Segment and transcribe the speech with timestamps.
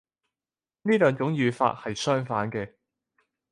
[0.81, 2.73] 呢兩種語法係相反嘅